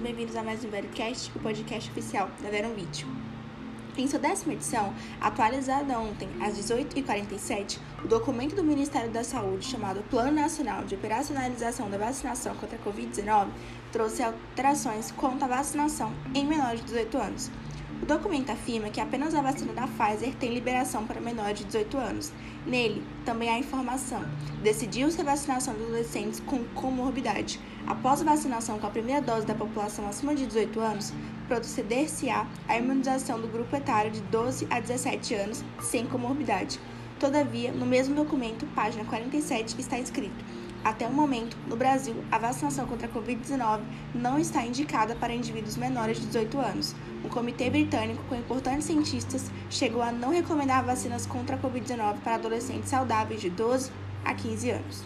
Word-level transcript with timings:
sejam 0.00 0.14
bem-vindos 0.14 0.36
a 0.36 0.42
mais 0.42 0.64
um 0.64 0.70
VeroCast, 0.70 1.30
o 1.36 1.40
podcast 1.40 1.90
oficial 1.90 2.30
da 2.42 2.48
Verum 2.48 2.74
Vídeo. 2.74 3.06
Em 3.98 4.06
sua 4.08 4.18
décima 4.18 4.54
edição, 4.54 4.94
atualizada 5.20 5.98
ontem 5.98 6.28
às 6.40 6.56
18h47, 6.56 7.78
o 8.02 8.08
documento 8.08 8.56
do 8.56 8.64
Ministério 8.64 9.10
da 9.10 9.22
Saúde, 9.22 9.66
chamado 9.66 10.02
Plano 10.08 10.32
Nacional 10.32 10.84
de 10.84 10.94
Operacionalização 10.94 11.90
da 11.90 11.98
Vacinação 11.98 12.54
contra 12.56 12.78
a 12.78 12.80
Covid-19, 12.80 13.48
trouxe 13.92 14.22
alterações 14.22 15.10
quanto 15.12 15.44
à 15.44 15.48
vacinação 15.48 16.12
em 16.34 16.46
menores 16.46 16.80
de 16.80 16.86
18 16.86 17.18
anos. 17.18 17.50
O 18.02 18.06
documento 18.06 18.50
afirma 18.50 18.88
que 18.88 19.00
apenas 19.00 19.34
a 19.34 19.42
vacina 19.42 19.74
da 19.74 19.86
Pfizer 19.86 20.34
tem 20.36 20.54
liberação 20.54 21.06
para 21.06 21.20
menores 21.20 21.58
de 21.58 21.64
18 21.66 21.98
anos. 21.98 22.32
Nele, 22.66 23.04
também 23.26 23.50
há 23.50 23.58
informação. 23.58 24.24
Decidiu-se 24.62 25.20
a 25.20 25.24
vacinação 25.24 25.74
de 25.74 25.82
adolescentes 25.82 26.40
com 26.40 26.64
comorbidade. 26.74 27.60
Após 27.86 28.22
a 28.22 28.24
vacinação 28.24 28.78
com 28.78 28.86
a 28.86 28.90
primeira 28.90 29.20
dose 29.20 29.46
da 29.46 29.54
população 29.54 30.08
acima 30.08 30.34
de 30.34 30.46
18 30.46 30.80
anos, 30.80 31.12
proceder-se-á 31.46 32.46
a 32.66 32.78
imunização 32.78 33.38
do 33.38 33.48
grupo 33.48 33.76
etário 33.76 34.10
de 34.10 34.20
12 34.22 34.66
a 34.70 34.80
17 34.80 35.34
anos 35.34 35.62
sem 35.80 36.06
comorbidade. 36.06 36.80
Todavia, 37.18 37.70
no 37.70 37.84
mesmo 37.84 38.14
documento, 38.14 38.66
página 38.74 39.04
47, 39.04 39.78
está 39.78 39.98
escrito 39.98 40.42
até 40.82 41.06
o 41.06 41.12
momento, 41.12 41.56
no 41.68 41.76
Brasil, 41.76 42.14
a 42.30 42.38
vacinação 42.38 42.86
contra 42.86 43.06
a 43.06 43.10
Covid-19 43.10 43.80
não 44.14 44.38
está 44.38 44.64
indicada 44.64 45.14
para 45.14 45.34
indivíduos 45.34 45.76
menores 45.76 46.18
de 46.18 46.26
18 46.26 46.58
anos. 46.58 46.94
Um 47.24 47.28
comitê 47.28 47.68
britânico 47.68 48.22
com 48.28 48.34
importantes 48.34 48.86
cientistas 48.86 49.50
chegou 49.68 50.00
a 50.00 50.10
não 50.10 50.30
recomendar 50.30 50.82
vacinas 50.84 51.26
contra 51.26 51.56
a 51.56 51.58
Covid-19 51.58 52.20
para 52.24 52.36
adolescentes 52.36 52.88
saudáveis 52.88 53.40
de 53.40 53.50
12 53.50 53.90
a 54.24 54.34
15 54.34 54.70
anos. 54.70 55.04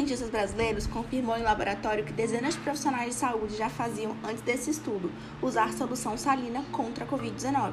Cientistas 0.00 0.30
brasileiros 0.30 0.86
confirmou 0.86 1.36
em 1.36 1.42
laboratório 1.42 2.04
que 2.04 2.12
dezenas 2.12 2.54
de 2.54 2.60
profissionais 2.60 3.10
de 3.10 3.14
saúde 3.16 3.54
já 3.54 3.68
faziam, 3.68 4.16
antes 4.24 4.40
desse 4.40 4.70
estudo, 4.70 5.12
usar 5.42 5.74
solução 5.74 6.16
salina 6.16 6.64
contra 6.72 7.04
a 7.04 7.06
Covid-19. 7.06 7.72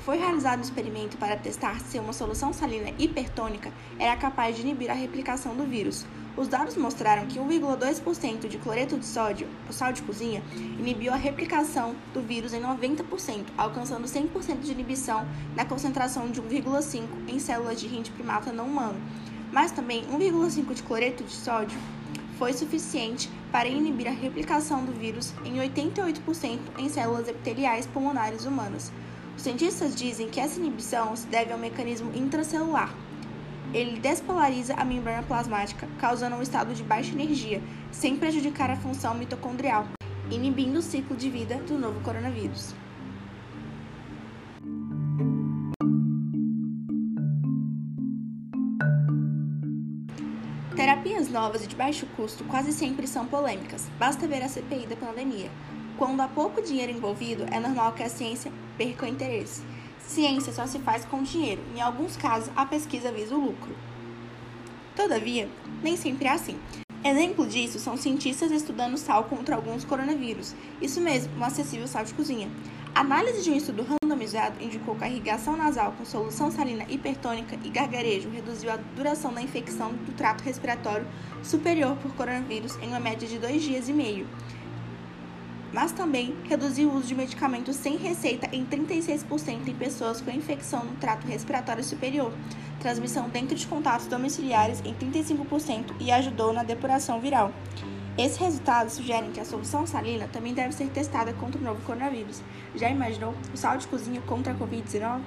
Foi 0.00 0.16
realizado 0.16 0.60
um 0.60 0.62
experimento 0.62 1.18
para 1.18 1.36
testar 1.36 1.78
se 1.80 1.98
uma 1.98 2.14
solução 2.14 2.50
salina 2.50 2.94
hipertônica 2.98 3.70
era 3.98 4.16
capaz 4.16 4.56
de 4.56 4.62
inibir 4.62 4.90
a 4.90 4.94
replicação 4.94 5.54
do 5.54 5.64
vírus. 5.64 6.06
Os 6.34 6.48
dados 6.48 6.76
mostraram 6.76 7.26
que 7.26 7.38
1,2% 7.38 8.48
de 8.48 8.56
cloreto 8.56 8.96
de 8.96 9.04
sódio, 9.04 9.46
o 9.68 9.72
sal 9.72 9.92
de 9.92 10.00
cozinha, 10.00 10.42
inibiu 10.78 11.12
a 11.12 11.16
replicação 11.16 11.94
do 12.14 12.22
vírus 12.22 12.54
em 12.54 12.60
90%, 12.60 13.44
alcançando 13.58 14.06
100% 14.06 14.60
de 14.60 14.72
inibição 14.72 15.26
na 15.54 15.64
concentração 15.66 16.30
de 16.30 16.40
1,5 16.40 17.02
em 17.28 17.38
células 17.38 17.78
de 17.78 17.86
rim 17.86 18.02
primata 18.02 18.50
não 18.50 18.66
humano 18.66 18.98
mas 19.52 19.72
também 19.72 20.04
1,5 20.04 20.74
de 20.74 20.82
cloreto 20.82 21.24
de 21.24 21.32
sódio 21.32 21.78
foi 22.38 22.52
suficiente 22.52 23.30
para 23.50 23.68
inibir 23.68 24.06
a 24.06 24.10
replicação 24.10 24.84
do 24.84 24.92
vírus 24.92 25.32
em 25.44 25.54
88% 25.54 26.58
em 26.78 26.88
células 26.88 27.28
epiteliais 27.28 27.86
pulmonares 27.86 28.44
humanas. 28.44 28.92
Os 29.36 29.42
cientistas 29.42 29.94
dizem 29.94 30.28
que 30.28 30.40
essa 30.40 30.58
inibição 30.58 31.14
se 31.16 31.26
deve 31.26 31.52
ao 31.52 31.58
mecanismo 31.58 32.10
intracelular. 32.14 32.94
Ele 33.72 33.98
despolariza 33.98 34.74
a 34.74 34.84
membrana 34.84 35.22
plasmática, 35.22 35.88
causando 35.98 36.36
um 36.36 36.42
estado 36.42 36.74
de 36.74 36.82
baixa 36.82 37.12
energia, 37.12 37.62
sem 37.90 38.16
prejudicar 38.16 38.70
a 38.70 38.76
função 38.76 39.14
mitocondrial, 39.14 39.86
inibindo 40.30 40.78
o 40.78 40.82
ciclo 40.82 41.16
de 41.16 41.28
vida 41.28 41.56
do 41.66 41.78
novo 41.78 42.00
coronavírus. 42.00 42.74
Terapias 50.86 51.28
novas 51.28 51.64
e 51.64 51.66
de 51.66 51.74
baixo 51.74 52.06
custo 52.16 52.44
quase 52.44 52.72
sempre 52.72 53.08
são 53.08 53.26
polêmicas. 53.26 53.88
Basta 53.98 54.28
ver 54.28 54.40
a 54.44 54.48
CPI 54.48 54.86
da 54.86 54.94
pandemia. 54.94 55.50
Quando 55.98 56.20
há 56.20 56.28
pouco 56.28 56.62
dinheiro 56.62 56.92
envolvido, 56.92 57.44
é 57.50 57.58
normal 57.58 57.90
que 57.90 58.04
a 58.04 58.08
ciência 58.08 58.52
perca 58.78 59.04
o 59.04 59.08
interesse. 59.08 59.64
Ciência 59.98 60.52
só 60.52 60.64
se 60.64 60.78
faz 60.78 61.04
com 61.04 61.24
dinheiro. 61.24 61.60
Em 61.74 61.80
alguns 61.80 62.16
casos, 62.16 62.52
a 62.54 62.64
pesquisa 62.64 63.10
visa 63.10 63.34
o 63.34 63.40
lucro. 63.46 63.74
Todavia, 64.94 65.48
nem 65.82 65.96
sempre 65.96 66.28
é 66.28 66.30
assim. 66.30 66.56
Exemplo 67.04 67.48
disso 67.48 67.80
são 67.80 67.96
cientistas 67.96 68.52
estudando 68.52 68.96
sal 68.96 69.24
contra 69.24 69.56
alguns 69.56 69.84
coronavírus. 69.84 70.54
Isso 70.80 71.00
mesmo, 71.00 71.36
um 71.36 71.44
acessível 71.44 71.88
sal 71.88 72.04
de 72.04 72.14
cozinha. 72.14 72.48
A 72.96 73.00
análise 73.00 73.42
de 73.42 73.50
um 73.50 73.54
estudo 73.54 73.82
randomizado 73.84 74.56
indicou 74.58 74.96
que 74.96 75.04
a 75.04 75.06
irrigação 75.06 75.54
nasal 75.54 75.92
com 75.92 76.04
solução 76.06 76.50
salina 76.50 76.86
hipertônica 76.88 77.54
e 77.62 77.68
gargarejo 77.68 78.30
reduziu 78.30 78.72
a 78.72 78.78
duração 78.96 79.34
da 79.34 79.42
infecção 79.42 79.92
do 79.92 80.16
trato 80.16 80.42
respiratório 80.42 81.06
superior 81.42 81.94
por 81.98 82.14
coronavírus 82.14 82.74
em 82.76 82.88
uma 82.88 82.98
média 82.98 83.28
de 83.28 83.38
dois 83.38 83.62
dias 83.62 83.90
e 83.90 83.92
meio. 83.92 84.26
Mas 85.74 85.92
também 85.92 86.34
reduziu 86.44 86.88
o 86.88 86.96
uso 86.96 87.08
de 87.08 87.14
medicamentos 87.14 87.76
sem 87.76 87.98
receita 87.98 88.48
em 88.50 88.64
36% 88.64 89.68
em 89.68 89.74
pessoas 89.74 90.22
com 90.22 90.30
infecção 90.30 90.82
no 90.82 90.96
trato 90.96 91.26
respiratório 91.26 91.84
superior, 91.84 92.32
transmissão 92.80 93.28
dentro 93.28 93.54
de 93.54 93.66
contatos 93.66 94.06
domiciliares 94.06 94.80
em 94.86 94.94
35% 94.94 95.96
e 96.00 96.10
ajudou 96.10 96.50
na 96.50 96.62
depuração 96.62 97.20
viral. 97.20 97.52
Esses 98.18 98.38
resultados 98.38 98.94
sugerem 98.94 99.30
que 99.30 99.40
a 99.40 99.44
solução 99.44 99.86
salina 99.86 100.26
também 100.26 100.54
deve 100.54 100.72
ser 100.72 100.88
testada 100.88 101.34
contra 101.34 101.60
o 101.60 101.64
novo 101.64 101.82
coronavírus. 101.82 102.40
Já 102.74 102.88
imaginou 102.88 103.34
o 103.52 103.56
sal 103.58 103.76
de 103.76 103.86
cozinha 103.86 104.22
contra 104.22 104.54
a 104.54 104.56
Covid-19? 104.56 105.20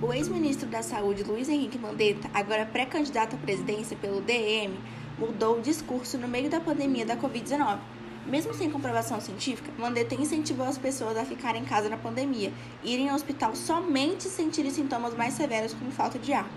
O 0.00 0.12
ex-ministro 0.12 0.68
da 0.68 0.80
Saúde, 0.80 1.24
Luiz 1.24 1.48
Henrique 1.48 1.76
Mandetta, 1.76 2.30
agora 2.32 2.66
pré-candidato 2.66 3.34
à 3.34 3.38
presidência 3.38 3.96
pelo 3.96 4.20
DEM, 4.20 4.78
mudou 5.18 5.58
o 5.58 5.60
discurso 5.60 6.16
no 6.18 6.28
meio 6.28 6.48
da 6.48 6.60
pandemia 6.60 7.04
da 7.04 7.16
Covid-19 7.16 7.80
mesmo 8.26 8.54
sem 8.54 8.70
comprovação 8.70 9.20
científica, 9.20 9.72
Mandetta 9.78 10.14
incentivou 10.14 10.66
as 10.66 10.78
pessoas 10.78 11.16
a 11.16 11.24
ficarem 11.24 11.62
em 11.62 11.64
casa 11.64 11.88
na 11.88 11.96
pandemia 11.96 12.52
irem 12.84 13.08
ao 13.08 13.16
hospital 13.16 13.54
somente 13.56 14.24
se 14.24 14.30
sentirem 14.30 14.70
sintomas 14.70 15.14
mais 15.14 15.34
severos 15.34 15.74
como 15.74 15.90
falta 15.90 16.18
de 16.18 16.32
ar. 16.32 16.48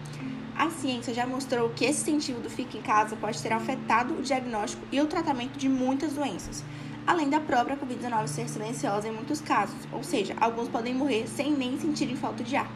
A 0.56 0.70
ciência 0.70 1.14
já 1.14 1.26
mostrou 1.26 1.70
que 1.72 1.84
esse 1.84 2.02
incentivo 2.02 2.40
do 2.40 2.50
fique 2.50 2.78
em 2.78 2.82
casa 2.82 3.16
pode 3.16 3.42
ter 3.42 3.52
afetado 3.52 4.14
o 4.14 4.22
diagnóstico 4.22 4.86
e 4.92 5.02
o 5.02 5.06
tratamento 5.06 5.58
de 5.58 5.68
muitas 5.68 6.14
doenças, 6.14 6.64
além 7.06 7.30
da 7.30 7.42
própria 7.42 7.76
Covid-19 7.76 8.28
ser 8.28 8.48
silenciosa 8.48 9.08
em 9.08 9.12
muitos 9.12 9.42
casos, 9.42 9.76
ou 9.92 10.04
seja, 10.04 10.34
alguns 10.40 10.70
podem 10.70 10.94
morrer 10.94 11.28
sem 11.28 11.52
nem 11.52 11.78
sentirem 11.80 12.16
falta 12.16 12.44
de 12.44 12.56
ar. 12.56 12.72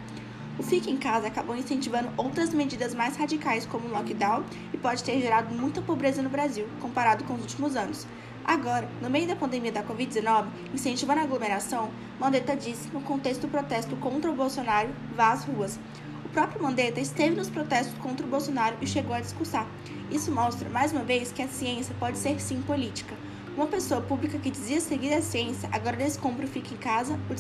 O 0.59 0.63
Fique 0.63 0.91
em 0.91 0.97
Casa 0.97 1.27
acabou 1.27 1.56
incentivando 1.56 2.09
outras 2.17 2.53
medidas 2.53 2.94
mais 2.94 3.16
radicais, 3.16 3.66
como 3.66 3.88
o 3.88 3.91
lockdown, 3.91 4.44
e 4.73 4.77
pode 4.77 5.01
ter 5.06 5.21
gerado 5.21 5.56
muita 5.56 5.81
pobreza 5.81 6.21
no 6.21 6.29
Brasil, 6.29 6.67
comparado 6.81 7.23
com 7.23 7.35
os 7.35 7.41
últimos 7.41 7.77
anos. 7.77 8.06
Agora, 8.44 8.89
no 9.01 9.09
meio 9.09 9.27
da 9.27 9.35
pandemia 9.35 9.72
da 9.72 9.83
Covid-19, 9.83 10.47
incentivando 10.73 11.19
a 11.19 11.23
aglomeração, 11.23 11.89
Mandetta 12.19 12.55
disse, 12.55 12.89
no 12.89 13.01
contexto 13.01 13.41
do 13.41 13.47
protesto 13.47 13.95
contra 13.97 14.31
o 14.31 14.35
Bolsonaro, 14.35 14.89
vá 15.16 15.31
às 15.31 15.44
ruas. 15.44 15.79
O 16.25 16.29
próprio 16.29 16.61
Mandetta 16.61 17.00
esteve 17.00 17.35
nos 17.35 17.50
protestos 17.50 17.97
contra 18.00 18.25
o 18.25 18.29
Bolsonaro 18.29 18.75
e 18.81 18.88
chegou 18.88 19.16
a 19.16 19.22
discursar. 19.22 19.67
Isso 20.11 20.31
mostra, 20.31 20.69
mais 20.69 20.91
uma 20.91 21.03
vez, 21.03 21.31
que 21.31 21.41
a 21.41 21.47
ciência 21.47 21.95
pode 22.00 22.17
ser 22.17 22.39
sim 22.39 22.61
política. 22.61 23.16
Uma 23.55 23.67
pessoa 23.67 24.00
pública 24.00 24.38
que 24.38 24.50
dizia 24.50 24.79
seguir 24.79 25.13
a 25.13 25.21
ciência 25.21 25.67
agora 25.71 25.97
descompra 25.97 26.45
o 26.45 26.47
fique 26.47 26.75
em 26.75 26.77
casa, 26.77 27.19
o 27.29 27.33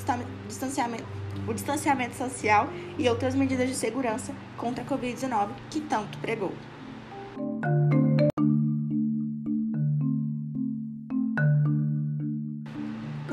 distanciamento, 0.47 1.05
o 1.47 1.53
distanciamento 1.53 2.15
social 2.15 2.67
e 2.97 3.07
outras 3.07 3.35
medidas 3.35 3.69
de 3.69 3.75
segurança 3.75 4.33
contra 4.57 4.83
a 4.83 4.87
Covid-19 4.87 5.49
que 5.69 5.79
tanto 5.81 6.17
pregou. 6.17 6.51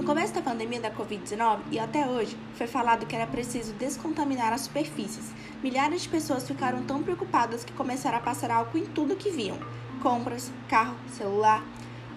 Começo 0.07 0.33
da 0.33 0.41
pandemia 0.41 0.81
da 0.81 0.89
Covid-19 0.89 1.63
e 1.73 1.81
até 1.81 2.07
hoje, 2.07 2.39
foi 2.55 2.69
falado 2.69 3.05
que 3.07 3.17
era 3.17 3.27
preciso 3.27 3.73
descontaminar 3.73 4.53
as 4.53 4.61
superfícies. 4.61 5.33
Milhares 5.61 6.03
de 6.03 6.09
pessoas 6.09 6.47
ficaram 6.47 6.85
tão 6.85 7.03
preocupadas 7.03 7.65
que 7.65 7.73
começaram 7.73 8.19
a 8.19 8.21
passar 8.21 8.53
álcool 8.53 8.79
em 8.79 8.87
tudo 8.87 9.17
que 9.17 9.31
viam: 9.31 9.59
compras, 10.01 10.53
carro, 10.69 10.95
celular. 11.11 11.61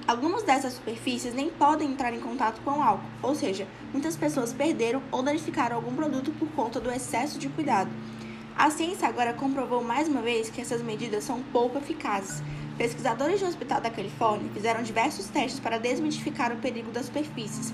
Algumas 0.07 0.43
dessas 0.43 0.73
superfícies 0.73 1.33
nem 1.33 1.49
podem 1.49 1.89
entrar 1.89 2.13
em 2.13 2.19
contato 2.19 2.61
com 2.61 2.81
álcool, 2.81 3.09
ou 3.23 3.33
seja, 3.33 3.67
muitas 3.91 4.15
pessoas 4.15 4.53
perderam 4.53 5.01
ou 5.11 5.23
danificaram 5.23 5.75
algum 5.75 5.95
produto 5.95 6.31
por 6.37 6.47
conta 6.49 6.79
do 6.79 6.91
excesso 6.91 7.39
de 7.39 7.49
cuidado. 7.49 7.89
A 8.55 8.69
ciência 8.69 9.07
agora 9.07 9.33
comprovou 9.33 9.83
mais 9.83 10.07
uma 10.07 10.21
vez 10.21 10.47
que 10.51 10.61
essas 10.61 10.83
medidas 10.83 11.23
são 11.23 11.41
pouco 11.51 11.79
eficazes. 11.79 12.43
Pesquisadores 12.79 13.41
do 13.41 13.45
Hospital 13.45 13.81
da 13.81 13.89
Califórnia 13.89 14.49
fizeram 14.53 14.81
diversos 14.81 15.25
testes 15.25 15.59
para 15.59 15.77
desmitificar 15.77 16.53
o 16.53 16.59
perigo 16.59 16.93
das 16.93 17.07
superfícies. 17.07 17.73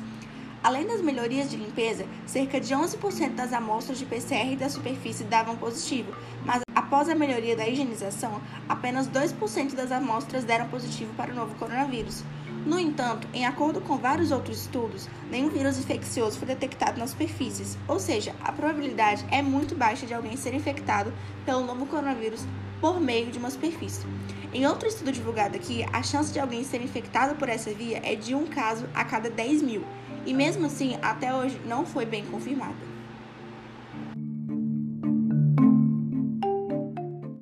Além 0.63 0.87
das 0.87 0.99
melhorias 0.99 1.47
de 1.47 1.57
limpeza, 1.57 2.07
cerca 2.25 2.59
de 2.59 2.73
11% 2.73 3.35
das 3.35 3.53
amostras 3.53 3.99
de 3.99 4.05
PCR 4.07 4.55
da 4.57 4.67
superfície 4.67 5.23
davam 5.23 5.55
positivo, 5.57 6.11
mas 6.43 6.63
após 6.73 7.07
a 7.07 7.13
melhoria 7.13 7.55
da 7.55 7.67
higienização, 7.67 8.41
apenas 8.67 9.07
2% 9.07 9.75
das 9.75 9.91
amostras 9.91 10.43
deram 10.43 10.67
positivo 10.69 11.13
para 11.13 11.31
o 11.31 11.35
novo 11.35 11.53
coronavírus. 11.53 12.23
No 12.65 12.79
entanto, 12.79 13.27
em 13.31 13.45
acordo 13.45 13.81
com 13.81 13.97
vários 13.97 14.31
outros 14.31 14.61
estudos, 14.61 15.07
nenhum 15.29 15.49
vírus 15.49 15.77
infeccioso 15.77 16.39
foi 16.39 16.47
detectado 16.47 16.97
nas 16.97 17.11
superfícies, 17.11 17.77
ou 17.87 17.99
seja, 17.99 18.33
a 18.43 18.51
probabilidade 18.51 19.23
é 19.29 19.43
muito 19.43 19.75
baixa 19.75 20.07
de 20.07 20.15
alguém 20.15 20.35
ser 20.35 20.55
infectado 20.55 21.13
pelo 21.45 21.63
novo 21.63 21.85
coronavírus 21.85 22.43
por 22.79 22.99
meio 22.99 23.31
de 23.31 23.37
uma 23.37 23.49
superfície. 23.49 24.05
Em 24.53 24.65
outro 24.65 24.87
estudo 24.87 25.11
divulgado 25.11 25.55
aqui, 25.55 25.85
a 25.91 26.01
chance 26.01 26.31
de 26.31 26.39
alguém 26.39 26.63
ser 26.63 26.81
infectado 26.81 27.35
por 27.35 27.49
essa 27.49 27.73
via 27.73 28.01
é 28.03 28.15
de 28.15 28.33
um 28.33 28.45
caso 28.45 28.87
a 28.93 29.03
cada 29.03 29.29
10 29.29 29.61
mil, 29.61 29.83
e 30.25 30.33
mesmo 30.33 30.65
assim, 30.65 30.97
até 31.01 31.33
hoje 31.33 31.59
não 31.65 31.85
foi 31.85 32.05
bem 32.05 32.25
confirmada. 32.25 32.94